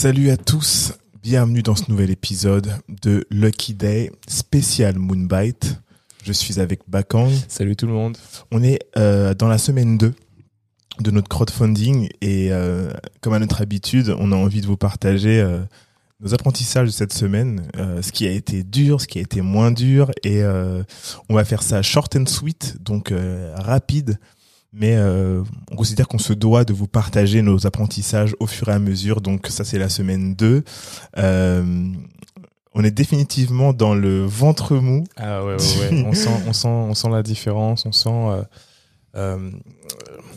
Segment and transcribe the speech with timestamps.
[0.00, 5.78] Salut à tous, bienvenue dans ce nouvel épisode de Lucky Day spécial Moonbite.
[6.24, 7.30] Je suis avec Bakang.
[7.48, 8.16] Salut tout le monde.
[8.50, 10.14] On est euh, dans la semaine 2
[11.00, 12.90] de notre crowdfunding et euh,
[13.20, 15.60] comme à notre habitude, on a envie de vous partager euh,
[16.20, 19.70] nos apprentissages de cette semaine, ce qui a été dur, ce qui a été moins
[19.70, 20.42] dur et
[21.28, 23.12] on va faire ça short and sweet, donc
[23.54, 24.18] rapide
[24.72, 28.72] mais euh, on considère qu'on se doit de vous partager nos apprentissages au fur et
[28.72, 29.20] à mesure.
[29.20, 30.62] Donc ça, c'est la semaine 2.
[31.18, 31.92] Euh,
[32.72, 35.04] on est définitivement dans le ventre mou.
[35.16, 36.04] Ah ouais, ouais, ouais.
[36.06, 38.44] on, sent, on, sent, on sent la différence, on sent,
[39.16, 39.50] euh,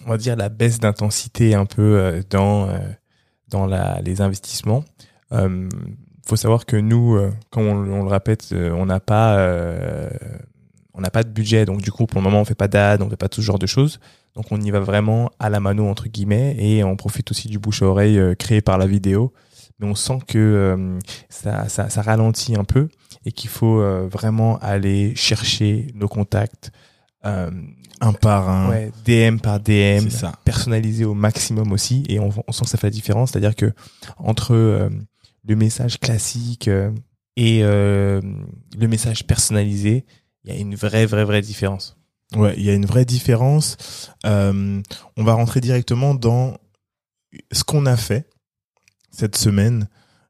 [0.05, 2.69] on va dire, la baisse d'intensité un peu dans,
[3.49, 4.83] dans la, les investissements.
[5.31, 5.69] Il
[6.27, 7.19] faut savoir que nous,
[7.51, 9.37] comme on, on le répète, on n'a pas...
[10.95, 13.01] on n'a pas de budget, donc du coup pour le moment on fait pas d'ad,
[13.01, 13.99] on fait pas tout ce genre de choses.
[14.35, 17.59] Donc on y va vraiment à la mano entre guillemets et on profite aussi du
[17.59, 19.33] bouche à oreille euh, créé par la vidéo.
[19.79, 22.89] Mais on sent que euh, ça, ça, ça, ralentit un peu
[23.25, 26.71] et qu'il faut euh, vraiment aller chercher nos contacts
[27.25, 30.33] un par un, ouais, DM par DM, ça.
[30.43, 32.03] personnalisé au maximum aussi.
[32.09, 33.71] Et on, on, sent que ça fait la différence, c'est-à-dire que
[34.17, 34.89] entre
[35.47, 36.69] le message classique
[37.37, 38.21] et le
[38.77, 40.05] message personnalisé,
[40.43, 41.97] il y a une vraie, vraie, vraie différence.
[42.35, 44.11] Ouais, il y a une vraie différence.
[44.25, 44.81] Euh,
[45.17, 46.57] on va rentrer directement dans
[47.51, 48.27] ce qu'on a fait
[49.11, 49.87] cette semaine,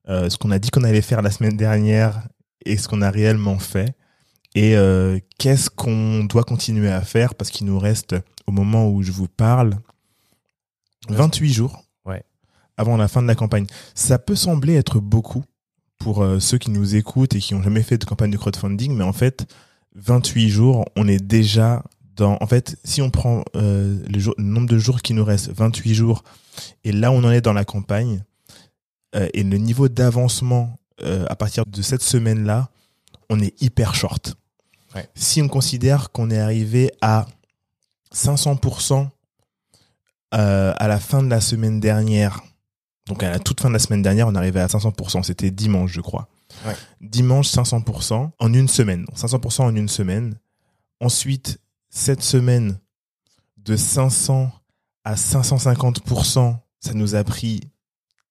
[0.10, 2.28] euh, ce qu'on a dit qu'on allait faire la semaine dernière
[2.66, 3.96] et ce qu'on a réellement fait.
[4.56, 8.16] Et euh, qu'est-ce qu'on doit continuer à faire parce qu'il nous reste,
[8.48, 9.78] au moment où je vous parle,
[11.10, 12.24] 28 jours ouais.
[12.78, 13.66] avant la fin de la campagne.
[13.96, 15.44] Ça peut sembler être beaucoup
[15.98, 19.06] pour ceux qui nous écoutent et qui n'ont jamais fait de campagne de crowdfunding, mais
[19.06, 19.48] en fait,
[19.96, 21.84] 28 jours, on est déjà
[22.16, 22.38] dans.
[22.42, 25.52] En fait, si on prend euh, le, jour, le, nombre de jours qui nous reste,
[25.52, 26.24] 28 jours,
[26.84, 28.24] et là on en est dans la campagne,
[29.16, 32.70] euh, et le niveau d'avancement euh, à partir de cette semaine-là,
[33.30, 34.36] on est hyper short.
[34.96, 35.08] Ouais.
[35.16, 37.26] Si on considère qu'on est arrivé à
[38.14, 39.08] 500%
[40.36, 42.42] euh, à la fin de la semaine dernière,
[43.08, 45.92] donc à la toute fin de la semaine dernière, on arrivait à 500%, c'était dimanche,
[45.92, 46.28] je crois.
[46.66, 46.76] Ouais.
[47.02, 49.06] Dimanche, 500% en une semaine.
[49.16, 50.40] 500% en une semaine.
[51.00, 51.60] Ensuite,
[51.90, 52.80] cette semaine,
[53.58, 54.52] de 500
[55.04, 57.62] à 550%, ça nous a pris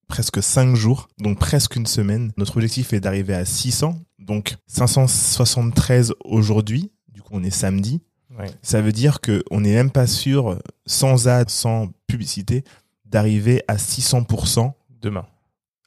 [0.08, 2.32] presque 5 jours, donc presque une semaine.
[2.36, 6.92] Notre objectif est d'arriver à 600, donc 573 aujourd'hui.
[7.08, 8.02] Du coup, on est samedi.
[8.38, 8.50] Ouais.
[8.62, 12.64] Ça veut dire qu'on n'est même pas sûr, sans ad, sans publicité,
[13.04, 15.26] d'arriver à 600% demain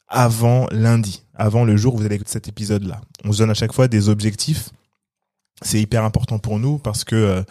[0.08, 3.00] avant lundi, avant le jour où vous allez écouter cet épisode-là.
[3.24, 4.70] On se donne à chaque fois des objectifs.
[5.62, 7.42] C'est hyper important pour nous parce que euh,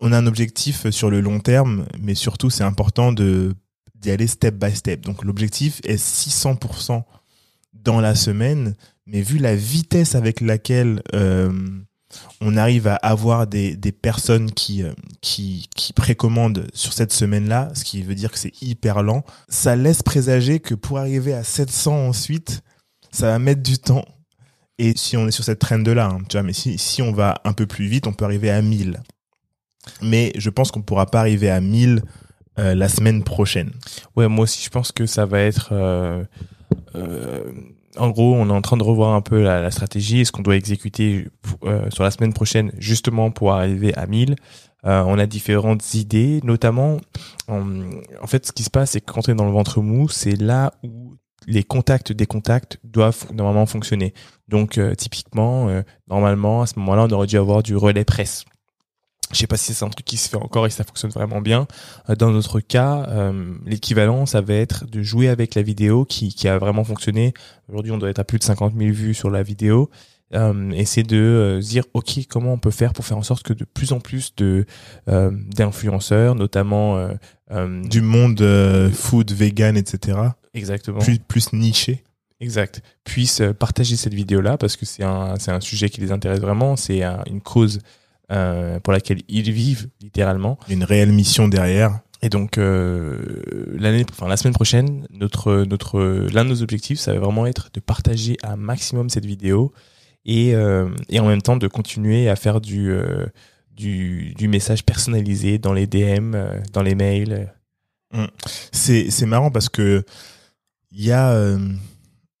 [0.00, 3.54] on a un objectif sur le long terme, mais surtout c'est important de
[3.94, 5.00] d'y aller step by step.
[5.00, 7.02] Donc l'objectif est 600%
[7.74, 8.76] dans la semaine,
[9.06, 11.50] mais vu la vitesse avec laquelle euh,
[12.40, 17.84] on arrive à avoir des, personnes qui, euh, qui, qui précommandent sur cette semaine-là, ce
[17.84, 22.08] qui veut dire que c'est hyper lent, ça laisse présager que pour arriver à 700
[22.08, 22.62] ensuite,
[23.10, 24.04] ça va mettre du temps.
[24.78, 27.52] Et si on est sur cette trend-là, hein, tu vois, mais si, on va un
[27.52, 29.00] peu plus vite, on peut arriver à 1000.
[30.02, 32.02] Mais je pense qu'on pourra pas arriver à 1000
[32.58, 33.72] euh, la semaine prochaine.
[34.14, 35.70] Ouais, moi aussi, je pense que ça va être...
[35.72, 36.24] Euh,
[37.98, 40.42] en gros, on est en train de revoir un peu la, stratégie et ce qu'on
[40.42, 41.26] doit exécuter
[41.64, 44.36] euh, sur la semaine prochaine, justement pour arriver à 1000.
[44.86, 46.98] Euh, on a différentes idées, notamment,
[47.48, 50.08] en, fait, ce qui se passe, c'est que quand on est dans le ventre mou,
[50.08, 51.16] c'est là où
[51.46, 54.14] les contacts des contacts doivent normalement fonctionner.
[54.48, 55.68] Donc, euh, typiquement,
[56.08, 58.44] normalement, à ce moment-là, on aurait dû avoir du relais presse.
[59.32, 61.40] Je sais pas si c'est un truc qui se fait encore et ça fonctionne vraiment
[61.40, 61.66] bien.
[62.08, 66.32] Euh, Dans notre cas, euh, l'équivalent, ça va être de jouer avec la vidéo qui,
[66.34, 67.34] qui a vraiment fonctionné.
[67.68, 69.90] Aujourd'hui, on doit être à plus de 50 000 vues sur la vidéo.
[70.34, 73.42] Euh, et c'est de euh, dire, OK, comment on peut faire pour faire en sorte
[73.42, 74.66] que de plus en plus de
[75.08, 76.96] euh, d'influenceurs, notamment...
[77.50, 78.42] euh, Du monde
[78.92, 80.18] food, vegan, etc.
[80.54, 80.98] Exactement.
[80.98, 82.04] Plus, plus niché.
[82.40, 82.82] Exact.
[83.04, 86.76] Puissent partager cette vidéo-là parce que c'est un, c'est un sujet qui les intéresse vraiment.
[86.76, 87.80] C'est un- une cause
[88.30, 90.58] euh, pour laquelle ils vivent littéralement.
[90.66, 92.00] Il y a une réelle mission derrière.
[92.20, 97.14] Et donc euh, l'année, enfin la semaine prochaine, notre notre l'un de nos objectifs, ça
[97.14, 99.72] va vraiment être de partager un maximum cette vidéo
[100.26, 102.94] et euh, et en même temps de continuer à faire du
[103.70, 106.36] du, du message personnalisé dans les DM,
[106.74, 107.54] dans les mails.
[108.72, 110.04] C'est c'est marrant parce que
[110.90, 111.56] il y a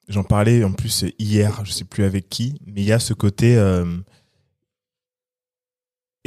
[0.08, 3.14] j'en parlais en plus hier, je sais plus avec qui, mais il y a ce
[3.14, 3.56] côté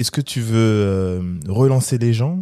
[0.01, 2.41] est-ce que tu veux euh, relancer les gens?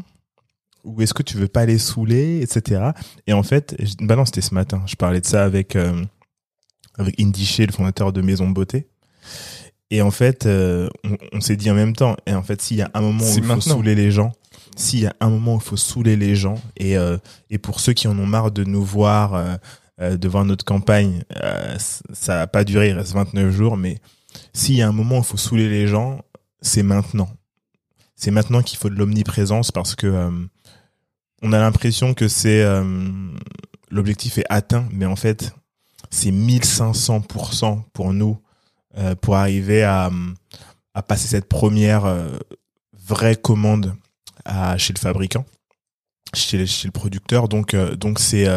[0.85, 2.91] Ou est-ce que tu veux pas les saouler, etc.
[3.27, 4.81] Et en fait, bah non, c'était ce matin.
[4.85, 6.03] Je parlais de ça avec euh,
[6.97, 8.87] avec Indy Shea, le fondateur de Maison Beauté.
[9.91, 12.15] Et en fait, euh, on, on s'est dit en même temps.
[12.25, 14.31] Et en fait, s'il y a un moment où il faut saouler les gens,
[14.77, 17.17] s'il y a un moment où il faut saouler les gens, et euh,
[17.49, 19.59] et pour ceux qui en ont marre de nous voir
[19.99, 21.23] devant notre campagne,
[22.13, 23.99] ça va pas durer, il reste 29 jours, mais
[24.53, 26.21] s'il y a un moment où il faut saouler les gens,
[26.61, 27.29] c'est maintenant.
[28.19, 30.29] C'est maintenant qu'il faut de l'omniprésence parce que euh,
[31.41, 32.83] on a l'impression que c'est euh,
[33.89, 35.55] l'objectif est atteint, mais en fait
[36.09, 38.37] c'est 1500% pour nous
[38.97, 40.11] euh, pour arriver à,
[40.93, 42.13] à passer cette première
[43.07, 43.95] vraie commande
[44.43, 45.45] à, chez le fabricant,
[46.33, 47.47] chez, le producteur.
[47.47, 48.49] Donc donc c'est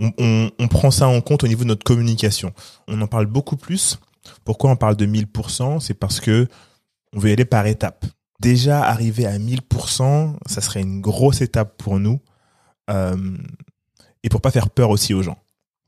[0.00, 2.52] on, on, on prend ça en compte au niveau de notre communication.
[2.88, 4.00] On en parle beaucoup plus.
[4.44, 6.48] Pourquoi on parle de 1000% C'est parce que
[7.12, 8.04] on veut y aller par étapes.
[8.40, 12.20] Déjà arriver à 1000%, ça serait une grosse étape pour nous.
[12.90, 13.36] Euh,
[14.22, 15.38] et pour pas faire peur aussi aux gens.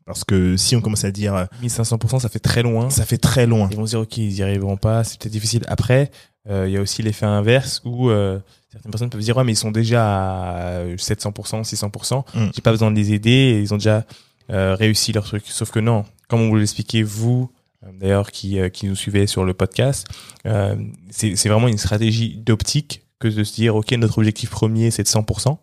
[0.06, 2.90] Parce que si on commence à dire euh, 1500%, ça fait très loin.
[2.90, 5.32] ça fait très loin, Ils vont se dire, OK, ils y arriveront pas, c'est peut-être
[5.32, 5.62] difficile.
[5.68, 6.10] Après,
[6.48, 9.44] euh, il y a aussi l'effet inverse où euh, certaines personnes peuvent se dire, ouais,
[9.44, 12.24] mais ils sont déjà à 700%, 600%.
[12.34, 12.50] Mm.
[12.54, 14.04] J'ai pas besoin de les aider et ils ont déjà
[14.50, 15.44] euh, réussi leur truc.
[15.46, 19.26] Sauf que non, comme on vous l'expliquait, vous, euh, d'ailleurs, qui, euh, qui nous suivez
[19.26, 20.06] sur le podcast,
[20.46, 20.76] euh,
[21.10, 25.02] c'est c'est vraiment une stratégie d'optique que de se dire, OK, notre objectif premier, c'est
[25.02, 25.58] de 100%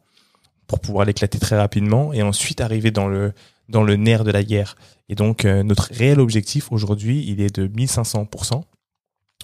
[0.67, 3.33] pour pouvoir l'éclater très rapidement et ensuite arriver dans le,
[3.69, 4.75] dans le nerf de la guerre.
[5.09, 8.63] Et donc, euh, notre réel objectif aujourd'hui, il est de 1500%.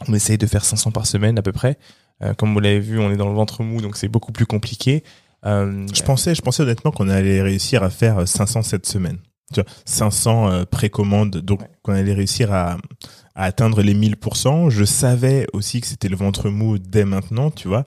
[0.08, 1.78] On essaye de faire 500 par semaine à peu près.
[2.22, 4.46] Euh, comme vous l'avez vu, on est dans le ventre mou, donc c'est beaucoup plus
[4.46, 5.04] compliqué.
[5.46, 9.18] Euh, Je pensais, je pensais honnêtement qu'on allait réussir à faire 500 cette semaine.
[9.54, 11.70] Tu vois, 500 euh, précommandes, donc Ouais.
[11.82, 12.78] qu'on allait réussir à,
[13.36, 14.70] à atteindre les 1000%.
[14.70, 17.84] Je savais aussi que c'était le ventre mou dès maintenant, tu vois.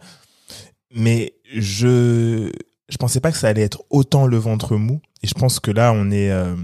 [0.95, 2.51] Mais je
[2.89, 5.01] je pensais pas que ça allait être autant le ventre mou.
[5.23, 6.55] Et je pense que là, on est euh,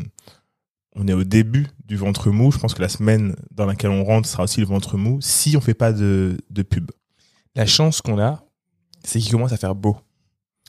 [0.94, 2.52] on est au début du ventre mou.
[2.52, 5.56] Je pense que la semaine dans laquelle on rentre sera aussi le ventre mou si
[5.56, 6.90] on fait pas de, de pub.
[7.56, 8.44] la chance qu'on a,
[9.04, 9.96] c'est qu'il commence à faire beau.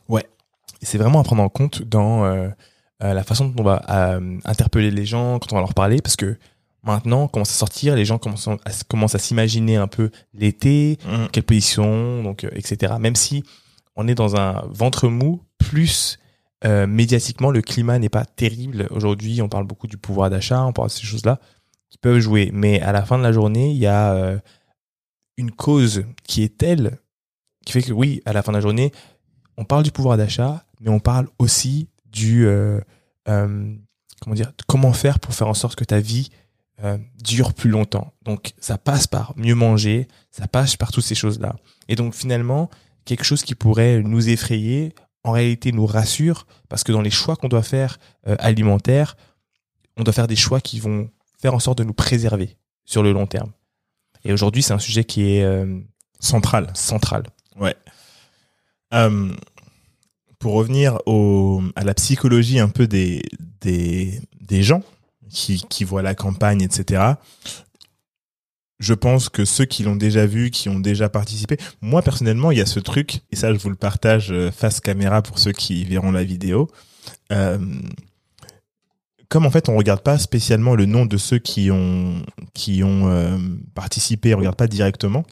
[0.10, 0.26] Ouais.
[0.82, 2.50] Et c'est vraiment à prendre en compte dans euh,
[3.04, 6.02] euh, la façon dont on va euh, interpeller les gens, quand on va leur parler,
[6.02, 6.38] parce que
[6.84, 8.58] maintenant, on commence à sortir, les gens commencent à,
[8.88, 10.98] commencent à s'imaginer un peu l'été,
[11.32, 12.94] quelle position, donc, euh, etc.
[13.00, 13.44] Même si
[13.96, 16.18] on est dans un ventre mou, plus
[16.88, 18.88] médiatiquement, le climat n'est pas terrible.
[18.90, 21.42] Aujourd'hui, on parle beaucoup du pouvoir d'achat, on parle de ces choses-là
[21.90, 22.52] qui peuvent jouer.
[22.54, 24.40] Mais à la fin de la journée, il y a
[25.36, 27.00] une cause qui est telle
[27.66, 28.94] qui fait que oui, à la fin de la journée,
[29.58, 32.80] on parle du pouvoir d'achat, mais on parle aussi du euh,
[33.28, 33.76] euh,
[34.22, 36.30] comment dire, comment faire pour faire en sorte que ta vie
[36.84, 38.14] euh, dure plus longtemps.
[38.22, 41.56] Donc ça passe par mieux manger, ça passe par toutes ces choses-là.
[41.90, 42.70] Et donc finalement,
[43.06, 44.94] quelque chose qui pourrait nous effrayer,
[45.24, 49.16] en réalité nous rassure, parce que dans les choix qu'on doit faire alimentaires,
[49.98, 51.10] on doit faire des choix qui vont
[51.40, 53.52] faire en sorte de nous préserver sur le long terme.
[54.26, 55.66] Et aujourd'hui, c'est un sujet qui est
[56.20, 56.72] Central.
[56.74, 57.24] central.
[57.58, 57.76] Ouais.
[60.44, 63.22] Pour revenir au, à la psychologie un peu des,
[63.62, 64.84] des, des gens
[65.30, 67.14] qui, qui voient la campagne, etc.,
[68.78, 72.58] je pense que ceux qui l'ont déjà vu, qui ont déjà participé, moi personnellement, il
[72.58, 75.54] y a ce truc, et ça je vous le partage euh, face caméra pour ceux
[75.54, 76.70] qui verront la vidéo.
[77.32, 77.58] Euh,
[79.30, 82.22] comme en fait on regarde pas spécialement le nom de ceux qui ont
[82.54, 83.38] qui ont euh,
[83.76, 85.24] participé, on regarde pas directement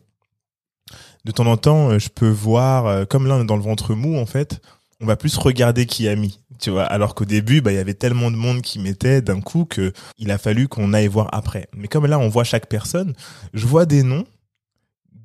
[1.26, 4.18] de temps en temps, je peux voir, comme là on est dans le ventre mou,
[4.18, 4.60] en fait,
[5.02, 6.84] on va plus regarder qui a mis, tu vois.
[6.84, 9.92] Alors qu'au début, bah, il y avait tellement de monde qui mettait d'un coup que
[10.18, 11.68] il a fallu qu'on aille voir après.
[11.76, 13.14] Mais comme là, on voit chaque personne,
[13.54, 14.26] je vois des noms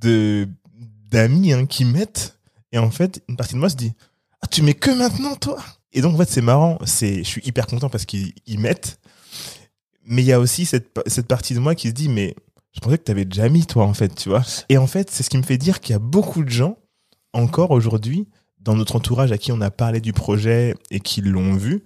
[0.00, 0.48] de
[1.10, 2.38] d'amis hein, qui mettent,
[2.72, 3.92] et en fait, une partie de moi se dit,
[4.40, 5.62] ah, tu mets que maintenant, toi?
[5.92, 8.98] Et donc, en fait, c'est marrant, c'est, je suis hyper content parce qu'ils ils mettent,
[10.04, 12.34] mais il y a aussi cette, cette partie de moi qui se dit, mais
[12.72, 14.42] je pensais que tu avais déjà mis toi en fait, tu vois.
[14.68, 16.78] Et en fait, c'est ce qui me fait dire qu'il y a beaucoup de gens
[17.32, 18.26] encore aujourd'hui
[18.66, 21.82] dans notre entourage à qui on a parlé du projet et qui l'ont vu,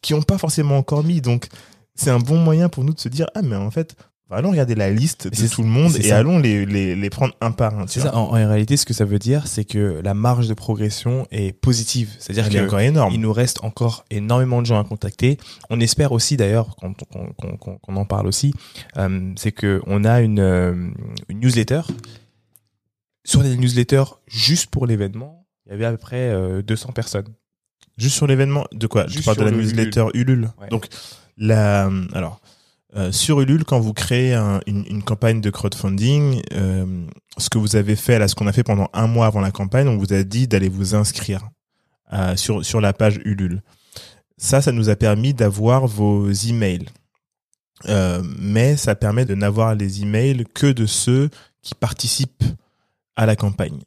[0.00, 1.20] qui n'ont pas forcément encore mis.
[1.20, 1.48] Donc,
[1.94, 3.94] c'est un bon moyen pour nous de se dire ah mais en fait,
[4.30, 6.16] allons regarder la liste de tout le monde et ça.
[6.16, 7.86] allons les, les, les prendre un par un.
[7.86, 8.16] C'est ça.
[8.16, 11.52] En, en réalité, ce que ça veut dire, c'est que la marge de progression est
[11.52, 12.08] positive.
[12.18, 13.12] C'est-à-dire que encore énorme.
[13.12, 15.36] il nous reste encore énormément de gens à contacter.
[15.68, 18.54] On espère aussi, d'ailleurs, qu'on qu'on- qu'on en parle aussi,
[18.96, 20.88] euh, c'est que on a une, euh,
[21.28, 21.82] une newsletter.
[23.24, 25.41] Sur les newsletters, juste pour l'événement,
[25.72, 27.28] il y avait à peu près euh, 200 personnes.
[27.98, 29.04] Juste sur l'événement, de quoi?
[29.04, 30.50] Tu Juste parles de la le newsletter Ulule.
[30.60, 30.68] Ouais.
[30.68, 30.86] Donc,
[31.36, 32.40] la, alors,
[32.96, 37.06] euh, sur Ulule, quand vous créez un- une, une campagne de crowdfunding, euh,
[37.38, 39.50] ce que vous avez fait, là, ce qu'on a fait pendant un mois avant la
[39.50, 41.48] campagne, on vous a dit d'aller vous inscrire
[42.36, 43.62] sur, sur la page Ulule.
[44.36, 46.84] Ça, ça nous a permis d'avoir vos emails.
[47.88, 51.30] Euh, mais ça permet de n'avoir les emails que de ceux
[51.62, 52.44] qui participent
[53.16, 53.80] à la campagne.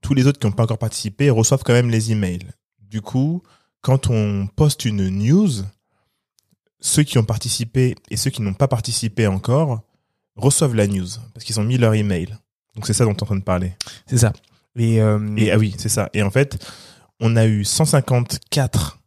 [0.00, 2.50] Tous les autres qui n'ont pas encore participé reçoivent quand même les emails.
[2.80, 3.42] Du coup,
[3.80, 5.50] quand on poste une news,
[6.80, 9.82] ceux qui ont participé et ceux qui n'ont pas participé encore
[10.36, 12.36] reçoivent la news parce qu'ils ont mis leur email.
[12.74, 13.74] Donc c'est ça dont on est en train de parler.
[14.06, 14.32] C'est ça.
[14.76, 16.08] Et, euh, Et ah oui, c'est ça.
[16.14, 16.64] Et en fait,
[17.18, 18.98] on a eu 154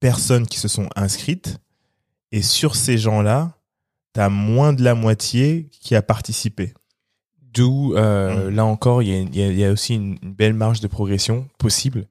[0.00, 1.58] personnes qui se sont inscrites.
[2.30, 3.58] Et sur ces gens-là,
[4.12, 6.74] t'as moins de la moitié qui a participé.
[7.54, 8.54] D'où, euh, Mm.
[8.54, 10.80] là encore, il y a, il y a- il y a aussi une, belle marge
[10.80, 12.06] de progression possible.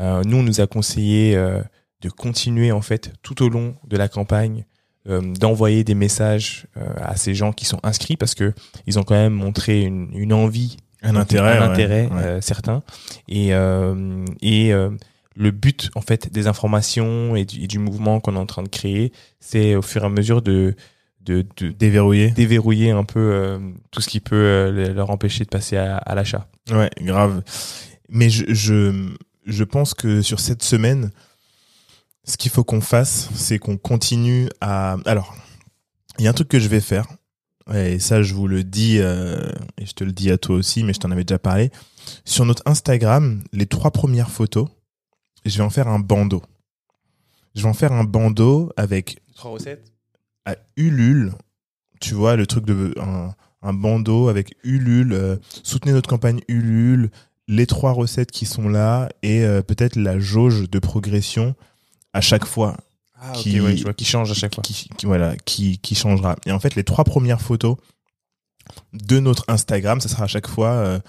[0.00, 1.62] Euh, nous, on nous a conseillé euh,
[2.02, 4.64] de continuer, en fait, tout au long de la campagne,
[5.08, 8.52] euh, d'envoyer des messages euh, à ces gens qui sont inscrits parce que
[8.86, 11.56] ils ont quand même montré une, une envie Un intérêt.
[11.58, 11.72] un ouais.
[11.72, 12.22] intérêt Ouais.
[12.24, 12.82] euh, certain
[13.28, 14.90] et euh, et euh,
[15.36, 18.64] le but en fait des informations et du, et du mouvement qu'on est en train
[18.64, 20.74] de créer c'est au fur et à mesure de
[21.28, 22.30] de, de Déverrouillé.
[22.30, 23.58] déverrouiller un peu euh,
[23.90, 27.42] tout ce qui peut euh, le- leur empêcher de passer à, à l'achat Ouais, grave.
[28.08, 29.10] Mais je, je,
[29.46, 31.10] je pense que sur cette semaine,
[32.24, 34.96] ce qu'il faut qu'on fasse, c'est qu'on continue à.
[35.06, 35.36] Alors,
[36.18, 37.06] il y a un truc que je vais faire,
[37.72, 40.82] et ça, je vous le dis, euh, et je te le dis à toi aussi,
[40.84, 41.70] mais je t'en avais déjà parlé.
[42.24, 44.68] Sur notre Instagram, les trois premières photos,
[45.44, 46.42] je vais en faire un bandeau.
[47.54, 49.92] Je vais en faire un bandeau avec trois recettes
[50.50, 51.32] à Ulule,
[52.00, 57.10] tu vois, le truc de un, un bandeau avec Ulule, euh, soutenez notre campagne Ulule,
[57.48, 61.54] les trois recettes qui sont là et euh, peut-être la jauge de progression
[62.12, 62.76] à chaque fois
[63.20, 65.78] ah, Qui- ok, ouais, je vois qui change à chaque fois qui, qui- voilà, qui,
[65.78, 66.36] qui changera.
[66.46, 67.76] Et en fait, les trois premières photos
[68.92, 71.00] de notre Instagram, ça sera à chaque fois euh,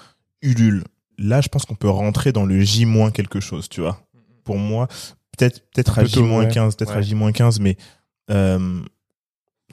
[0.42, 0.84] Ulule.
[1.18, 4.02] Là, je pense qu'on peut rentrer dans le J- quelque chose, tu vois.
[4.44, 4.88] Pour moi,
[5.38, 6.50] peut-être peut-être à Un peu tôt, ouais.
[6.50, 7.04] J-15, peut-être à Ouais.
[7.04, 7.78] J-15, mais
[8.32, 8.82] euh,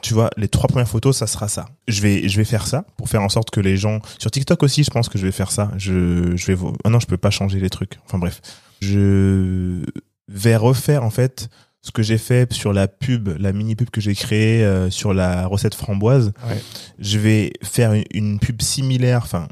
[0.03, 1.67] tu vois, les trois premières photos, ça sera ça.
[1.89, 4.63] Je vais, je vais faire ça pour faire en sorte que les gens sur TikTok
[4.63, 5.71] aussi, je pense que je vais faire ça.
[5.79, 7.99] Je, je vais, ah non, je peux pas changer les trucs.
[8.05, 8.41] Enfin bref,
[8.81, 9.85] je
[10.29, 11.49] vais refaire en fait
[11.83, 15.15] ce que j'ai fait sur la pub, la mini pub que j'ai créée euh, sur
[15.15, 16.33] la recette framboise.
[16.49, 16.61] Ouais.
[16.99, 19.49] Je vais faire une, une pub similaire, enfin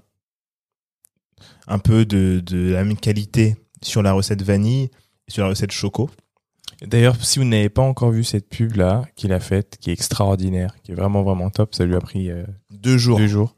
[1.66, 4.90] un peu de, de la même qualité sur la recette vanille
[5.28, 6.10] sur la recette choco.
[6.86, 9.92] D'ailleurs si vous n'avez pas encore vu cette pub là qu'il a faite qui est
[9.92, 13.18] extraordinaire qui est vraiment vraiment top ça lui a pris euh, Deux jours.
[13.18, 13.54] deux jours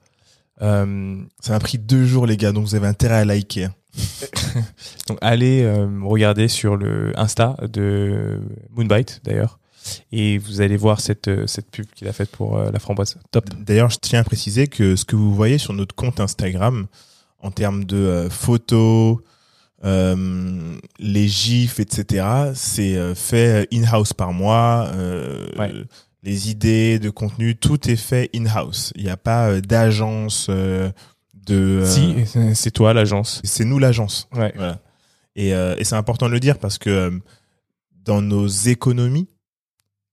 [0.63, 3.69] Euh, Ça m'a pris deux jours, les gars, donc vous avez intérêt à liker.
[5.09, 8.41] Donc allez euh, regarder sur le Insta de
[8.75, 9.59] Moonbite d'ailleurs
[10.13, 13.19] et vous allez voir cette cette pub qu'il a faite pour la framboise.
[13.31, 13.49] Top.
[13.61, 16.87] D'ailleurs, je tiens à préciser que ce que vous voyez sur notre compte Instagram,
[17.41, 19.19] en termes de photos,
[19.85, 24.89] euh, les gifs, etc., c'est euh, fait in-house par moi.
[24.95, 25.73] euh, Ouais.
[26.23, 28.93] Les idées de contenu, tout est fait in-house.
[28.97, 30.91] Il n'y a pas euh, d'agence euh,
[31.35, 31.83] de...
[31.83, 32.15] euh, Si
[32.55, 33.41] c'est toi l'agence.
[33.45, 34.29] C'est nous l'agence.
[34.35, 34.53] Ouais.
[34.57, 34.81] Voilà.
[35.37, 37.11] Et, euh, et c'est important de le dire parce que euh,
[38.05, 39.29] dans nos économies,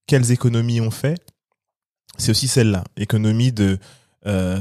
[0.06, 1.20] quelles économies on fait?
[2.18, 2.84] C'est aussi celle-là.
[2.98, 3.80] Économie de
[4.28, 4.60] euh,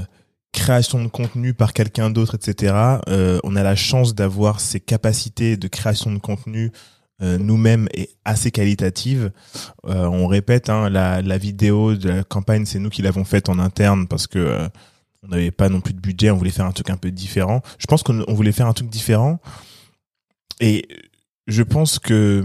[0.52, 2.74] création de contenu par quelqu'un d'autre, etc.
[3.08, 6.70] Euh, on a la chance d'avoir ces capacités de création de contenu
[7.22, 9.30] euh, nous-mêmes et assez qualitatives.
[9.86, 13.48] Euh, on répète, hein, la, la vidéo de la campagne, c'est nous qui l'avons faite
[13.48, 14.68] en interne parce que euh,
[15.22, 17.62] on n'avait pas non plus de budget, on voulait faire un truc un peu différent.
[17.78, 19.40] Je pense qu'on on voulait faire un truc différent.
[20.58, 20.88] Et
[21.46, 22.44] je pense que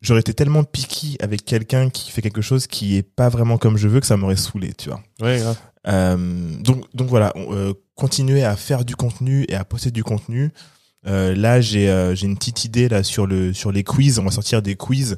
[0.00, 3.76] j'aurais été tellement piqué avec quelqu'un qui fait quelque chose qui est pas vraiment comme
[3.76, 5.00] je veux que ça m'aurait saoulé, tu vois.
[5.20, 5.56] Ouais, grave.
[5.86, 6.16] Euh,
[6.60, 10.52] donc, donc voilà, euh, continuer à faire du contenu et à poster du contenu.
[11.06, 14.18] Euh, là, j'ai euh, j'ai une petite idée là sur le sur les quiz.
[14.18, 15.16] On va sortir des quiz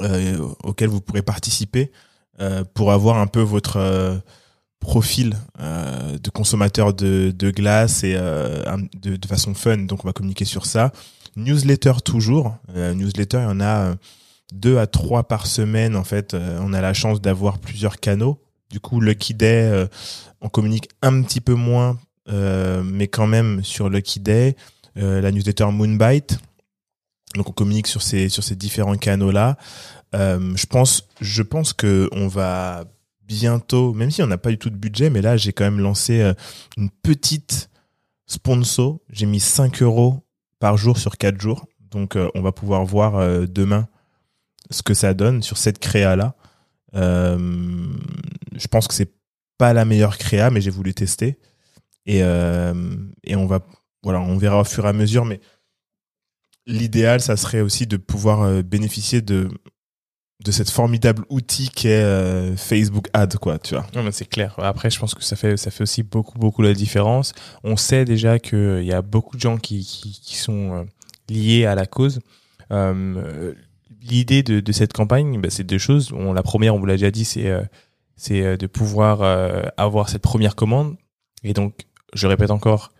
[0.00, 1.92] euh, auxquels vous pourrez participer
[2.40, 4.16] euh, pour avoir un peu votre euh,
[4.80, 8.64] profil euh, de consommateur de, de glace et euh,
[8.96, 9.76] de, de façon fun.
[9.78, 10.92] Donc, on va communiquer sur ça.
[11.38, 12.56] Newsletter toujours.
[12.74, 13.94] Euh, newsletter, il y en a euh,
[14.52, 15.96] deux à trois par semaine.
[15.96, 18.42] En fait, Euh, on a la chance d'avoir plusieurs canaux.
[18.70, 19.88] Du coup, Lucky Day,
[20.42, 24.56] on communique un petit peu moins, mais quand même sur Lucky Day.
[24.94, 26.38] La newsletter Moonbite.
[27.34, 29.56] Donc, on communique sur ces, sur ces différents canaux-là.
[30.12, 32.84] Je pense, je pense que on va
[33.26, 35.80] bientôt, même si on n'a pas du tout de budget, mais là, j'ai quand même
[35.80, 36.30] lancé
[36.76, 37.70] une petite
[38.26, 39.00] sponsor.
[39.08, 40.27] J'ai mis 5 euros
[40.58, 41.66] par jour sur 4 jours.
[41.90, 43.88] Donc, euh, on va pouvoir voir euh, demain
[44.70, 46.34] ce que ça donne sur cette créa-là.
[46.94, 47.86] Euh,
[48.54, 49.12] je pense que c'est
[49.56, 51.38] pas la meilleure créa, mais j'ai voulu tester.
[52.06, 53.60] Et, et on va,
[54.02, 55.40] voilà, on verra au fur et à mesure, mais
[56.66, 59.50] l'idéal, ça serait aussi de pouvoir bénéficier de
[60.48, 63.86] de cette formidable outil qu'est euh, Facebook Ad, quoi, tu vois.
[63.94, 64.54] Non, mais c'est clair.
[64.56, 67.34] Après, je pense que ça fait, ça fait aussi beaucoup, beaucoup la différence.
[67.64, 70.84] On sait déjà qu'il y a beaucoup de gens qui, qui, qui sont euh,
[71.28, 72.20] liés à la cause.
[72.72, 73.52] Euh,
[74.00, 76.12] L'idée de, de cette campagne, bah, c'est deux choses.
[76.14, 77.60] On, la première, on vous l'a déjà dit, c'est euh,
[78.16, 79.22] c'est de pouvoir
[79.76, 80.96] avoir cette première commande.
[81.44, 82.90] Et donc, je répète encore,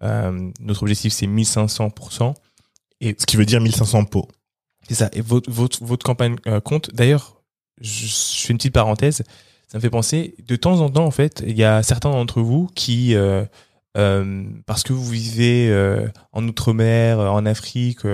[0.00, 2.34] notre objectif, c'est 1500%.
[3.00, 4.28] Et Ce qui veut dire 1500 pots.
[4.88, 5.10] C'est ça.
[5.12, 6.94] Et votre, votre, votre campagne euh, compte.
[6.94, 7.42] D'ailleurs,
[7.80, 9.22] je, je, fais une petite parenthèse.
[9.68, 12.40] Ça me fait penser, de temps en temps, en fait, il y a certains d'entre
[12.40, 13.44] vous qui, euh,
[13.98, 18.04] euh, parce que vous vivez euh, en Outre-mer, en Afrique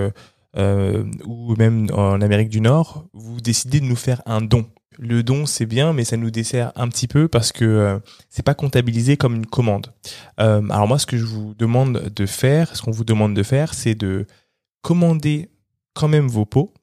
[0.57, 4.67] euh, ou même en Amérique du Nord, vous décidez de nous faire un don.
[4.99, 8.01] Le don, c'est bien, mais ça nous dessert un petit peu parce que
[8.31, 9.93] c'est pas comptabilisé comme une commande.
[10.37, 13.75] alors moi, ce que je vous demande de faire, ce qu'on vous demande de faire,
[13.75, 14.27] c'est de
[14.83, 15.51] commander
[15.95, 16.75] quand même vos pots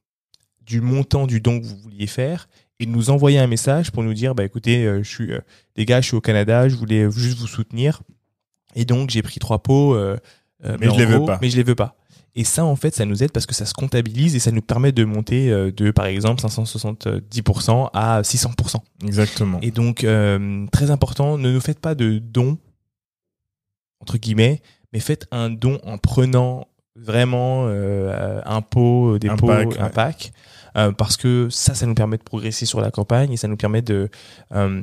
[0.65, 2.47] du montant du don que vous vouliez faire
[2.79, 5.39] et nous envoyer un message pour nous dire bah écoutez euh, je suis euh,
[5.75, 8.01] les gars je suis au Canada je voulais juste vous soutenir.
[8.75, 10.17] Et donc j'ai pris trois pots euh,
[10.63, 11.39] mais, mais je les veux pas.
[11.41, 11.95] mais je les veux pas.
[12.33, 14.61] Et ça en fait ça nous aide parce que ça se comptabilise et ça nous
[14.61, 18.75] permet de monter de par exemple 570% à 600%
[19.05, 19.59] exactement.
[19.61, 20.05] Et donc
[20.71, 22.57] très important ne nous faites pas de dons
[23.99, 24.61] entre guillemets
[24.93, 29.83] mais faites un don en prenant vraiment euh, un pot, des Un pots, pack, un
[29.85, 29.89] ouais.
[29.89, 30.33] pack,
[30.77, 33.57] euh, parce que ça, ça nous permet de progresser sur la campagne et ça nous
[33.57, 34.09] permet de
[34.53, 34.81] euh,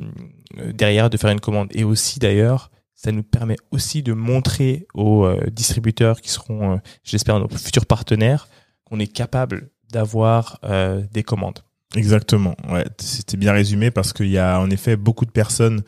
[0.73, 1.67] derrière de faire une commande.
[1.71, 6.77] Et aussi d'ailleurs, ça nous permet aussi de montrer aux euh, distributeurs qui seront, euh,
[7.03, 8.47] j'espère, nos futurs partenaires,
[8.85, 10.59] qu'on est capable d'avoir
[11.11, 11.59] des commandes.
[11.95, 12.55] Exactement.
[12.69, 15.81] Ouais, c'était bien résumé parce qu'il y a en effet beaucoup de personnes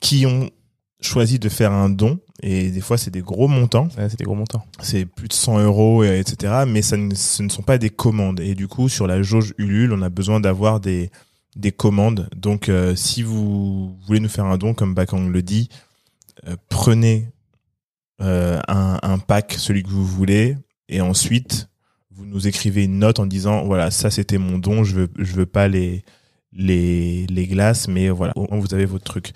[0.00, 0.50] qui ont
[1.00, 4.24] choisi de faire un don et des fois c'est des gros montants, Ouais, c'est des
[4.24, 4.64] gros montants.
[4.80, 6.64] c'est plus de 100 euros et- etc.
[6.66, 9.54] Mais ça ne, ce ne sont pas des commandes et du coup sur la jauge
[9.58, 11.10] Ulule on a besoin d'avoir des
[11.54, 12.28] des commandes.
[12.36, 15.68] Donc euh, si vous voulez nous faire un don comme Bakang le dit,
[16.46, 17.28] euh, prenez
[18.20, 20.56] euh, un, un pack celui que vous voulez
[20.88, 21.68] et ensuite
[22.10, 25.34] vous nous écrivez une note en disant voilà ça c'était mon don je veux je
[25.34, 26.02] veux pas les
[26.56, 29.32] les les glaces mais voilà vous avez votre truc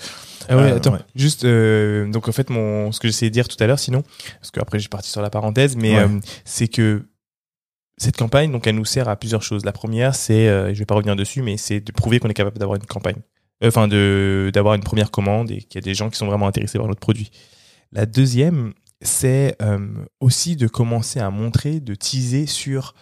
[0.49, 1.01] Ah ouais, Euh, attends, ouais.
[1.15, 4.03] juste euh, donc en fait mon ce que j'essayais de dire tout à l'heure sinon
[4.41, 6.05] parce qu'après j'ai parti sur la parenthèse mais Ouais.
[6.05, 7.05] euh, c'est que
[7.99, 9.65] cette campagne donc elle nous sert à plusieurs choses.
[9.65, 12.59] La première c'est je vais pas revenir dessus mais c'est de prouver qu'on est capable
[12.59, 13.19] d'avoir une campagne.
[13.63, 16.47] Enfin de d'avoir une première commande et qu'il y a des gens qui sont vraiment
[16.47, 17.31] intéressés par notre produit.
[17.93, 19.57] La deuxième c'est
[20.21, 22.95] aussi de commencer à montrer, de teaser sur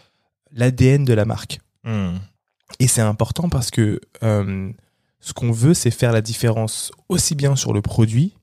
[0.52, 1.60] l'ADN de la marque.
[1.84, 2.16] Hmm.
[2.80, 4.70] Et c'est important parce que euh,
[5.20, 8.34] ce qu'on veut, c'est faire la différence aussi bien sur le produit,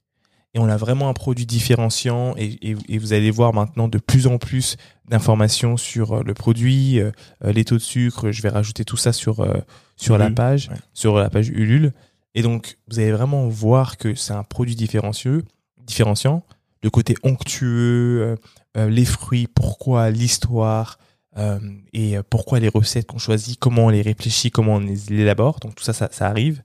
[0.53, 3.97] et on a vraiment un produit différenciant, et, et- et vous allez voir maintenant de
[3.97, 4.77] plus en plus
[5.09, 7.11] d'informations sur euh, le produit, euh,
[7.43, 9.53] les taux de sucre, je vais rajouter tout ça sur, euh,
[9.97, 10.77] sur la page, ouais.
[10.93, 11.93] sur la page Ulule.
[12.35, 15.43] Et donc, vous allez vraiment voir que c'est un produit différencieux,
[15.85, 16.43] différenciant,
[16.83, 18.35] le côté onctueux,
[18.75, 20.97] les fruits, pourquoi, l'histoire,
[21.37, 21.59] euh,
[21.91, 25.59] et euh, pourquoi les recettes qu'on choisit, comment on les réfléchit, comment on les élabore.
[25.59, 26.63] Donc tout ça, ça, arrive.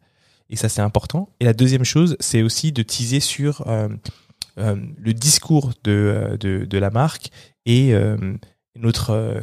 [0.48, 1.28] Et ça, c'est important.
[1.40, 3.88] Et la deuxième chose, c'est aussi de teaser sur euh,
[4.56, 7.30] le discours de, de, la marque
[7.66, 7.94] et
[8.74, 9.42] notre,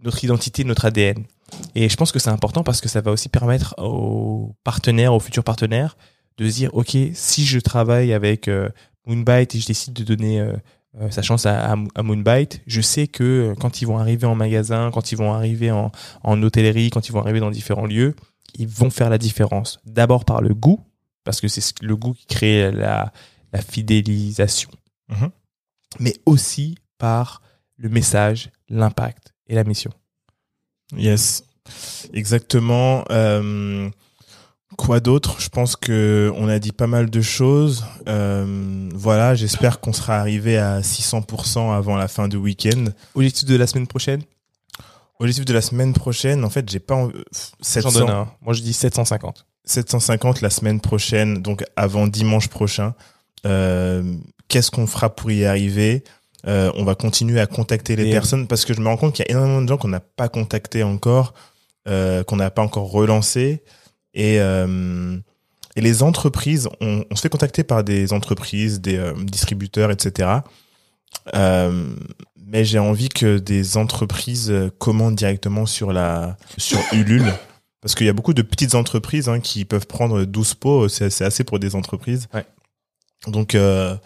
[0.00, 1.24] notre identité, notre ADN.
[1.74, 5.20] Et je pense que c'est important parce que ça va aussi permettre aux partenaires, aux
[5.20, 5.96] futurs partenaires,
[6.36, 8.50] de se dire, OK, si je travaille avec
[9.06, 10.46] Moonbite et je décide de donner
[11.00, 14.26] euh, sa chance à, à, à Moonbite, je sais que euh, quand ils vont arriver
[14.26, 15.90] en magasin, quand ils vont arriver en,
[16.22, 18.14] en hôtellerie, quand ils vont arriver dans différents lieux,
[18.56, 19.80] ils vont faire la différence.
[19.84, 20.80] D'abord par le goût,
[21.24, 23.12] parce que c'est ce- le goût qui crée la,
[23.52, 24.70] la fidélisation,
[25.08, 25.30] Mhm.
[26.00, 27.42] mais aussi par
[27.76, 29.90] le message, l'impact et la mission.
[30.96, 31.42] Yes,
[32.12, 33.04] exactement.
[33.10, 33.90] Euh,
[34.76, 35.36] quoi d'autre?
[35.40, 37.84] Je pense que on a dit pas mal de choses.
[38.08, 42.86] Euh, voilà, j'espère qu'on sera arrivé à 600% avant la fin du week-end.
[43.14, 44.22] Objectif de la semaine prochaine?
[45.20, 47.14] Objectif de la semaine prochaine, en fait, j'ai pas en- J'en
[47.62, 48.28] 700, donne un.
[48.42, 49.46] Moi, je dis 750.
[49.64, 52.94] 750 la semaine prochaine, donc avant dimanche prochain.
[53.46, 54.02] Euh,
[54.48, 56.04] Qu'est-ce qu'on fera pour y arriver?
[56.46, 59.14] Euh, On va continuer à contacter les Et, personnes parce que je me rends compte
[59.14, 61.32] qu'il y a énormément de gens qu'on n'a pas contactés encore,
[61.86, 63.62] qu'on n'a pas encore relancé.
[64.14, 65.18] Et, euh,
[65.76, 70.30] et les entreprises, on, on se fait contacter par des entreprises, des euh, distributeurs, etc.
[71.34, 71.94] Euh,
[72.46, 77.32] mais j'ai envie que des entreprises euh, commandent directement sur la sur Ulule.
[77.80, 81.22] Parce qu'il y a beaucoup de petites entreprises hein, qui peuvent prendre 12 pots, c'est
[81.22, 82.28] assez pour des entreprises.
[82.32, 82.46] Ouais.
[83.26, 83.96] Donc euh,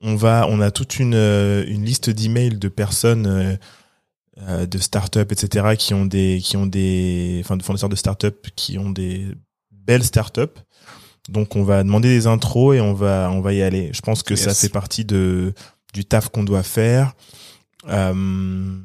[0.00, 3.58] On va, on a toute une, une liste d'emails de personnes,
[4.38, 8.78] de startups, etc., qui ont des, qui ont des, enfin, de fournisseurs de startups qui
[8.78, 9.26] ont des
[9.86, 10.40] belles startups.
[11.28, 13.90] Donc, on va demander des intros et on va, on va y aller.
[13.92, 15.54] Je pense que ça fait partie de,
[15.92, 17.14] du taf qu'on doit faire.
[17.88, 18.76] Euh,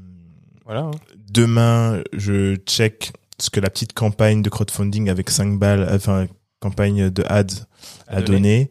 [0.65, 0.81] Voilà.
[0.81, 0.91] hein.
[1.31, 6.27] demain, je check ce que la petite campagne de crowdfunding avec 5 balles, enfin,
[6.59, 7.65] campagne de ads
[8.07, 8.69] À a donné.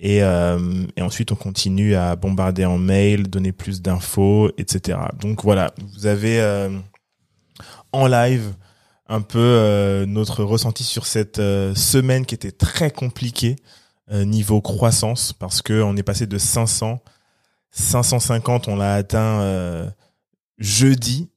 [0.00, 4.98] Et, euh, et ensuite, on continue à bombarder en mail, donner plus d'infos, etc.
[5.20, 6.70] Donc voilà, vous avez euh,
[7.92, 8.54] en live
[9.08, 13.56] un peu euh, notre ressenti sur cette euh, semaine qui était très compliquée
[14.10, 17.00] euh, niveau croissance parce que on est passé de 500,
[17.70, 19.88] 550, on l'a atteint euh,
[20.58, 21.30] jeudi.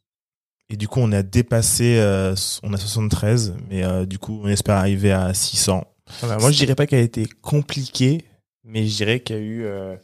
[0.69, 4.47] Et du coup, on a dépassé, euh, on a 73, mais euh, du coup, on
[4.47, 5.83] espère arriver à 600.
[6.21, 8.23] Voilà, moi, je dirais pas qu'elle a été compliquée,
[8.63, 9.95] mais je dirais qu'il y a eu euh,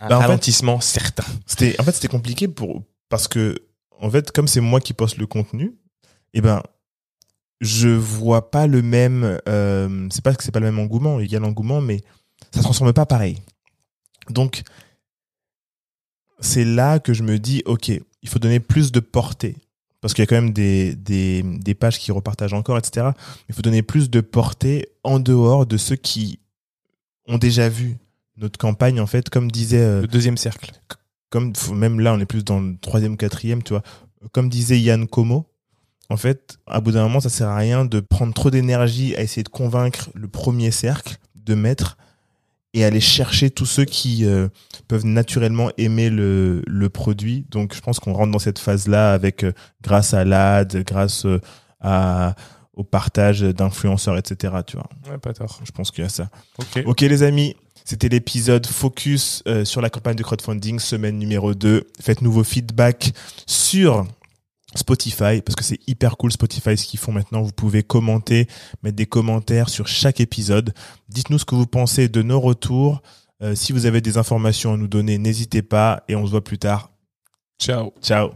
[0.00, 1.24] un Bah, fait- ralentissement certain.
[1.46, 3.56] C'était, en fait, c'était compliqué pour, parce que,
[4.00, 5.76] en fait, comme c'est moi qui poste le contenu,
[6.34, 6.62] eh ben,
[7.60, 11.30] je vois pas le même, euh, c'est pas que c'est pas le même engouement, il
[11.30, 12.02] y a l'engouement, mais
[12.52, 13.38] ça se transforme pas pareil.
[14.30, 14.62] Donc,
[16.40, 19.56] c'est là que je me dis, ok, il faut donner plus de portée.
[20.00, 23.08] Parce qu'il y a quand même des, des, des pages qui repartagent encore, etc.
[23.48, 26.38] Il faut donner plus de portée en dehors de ceux qui
[27.26, 27.96] ont déjà vu
[28.36, 30.70] notre campagne, en fait, comme disait euh, Le deuxième cercle.
[31.30, 33.82] comme même là on est plus dans le troisième quatrième tu vois
[34.32, 35.46] comme disait Yann Como
[36.10, 39.22] en fait à bout d'un moment ça sert à rien de prendre trop d'énergie à
[39.22, 41.96] essayer de convaincre le premier cercle de mettre
[42.74, 44.48] et aller chercher tous ceux qui euh,
[44.88, 49.12] peuvent naturellement aimer le, le produit donc je pense qu'on rentre dans cette phase là
[49.12, 51.40] avec euh, grâce à l'ad grâce euh,
[51.80, 52.34] à
[52.74, 55.60] au partage d'influenceurs etc tu vois Ouais, pas tort.
[55.64, 56.82] je pense qu'il y a ça Ok.
[56.86, 61.88] Ok les amis, c'était l'épisode focus sur la campagne de crowdfunding, semaine numéro 2.
[62.00, 63.12] Faites-nous vos feedbacks
[63.46, 64.06] sur
[64.78, 67.42] Spotify, parce que c'est hyper cool Spotify ce qu'ils font maintenant.
[67.42, 68.48] Vous pouvez commenter,
[68.82, 70.72] mettre des commentaires sur chaque épisode.
[71.08, 73.02] Dites-nous ce que vous pensez de nos retours.
[73.42, 76.44] Euh, si vous avez des informations à nous donner, n'hésitez pas et on se voit
[76.44, 76.90] plus tard.
[77.58, 77.92] Ciao.
[78.02, 78.30] Ciao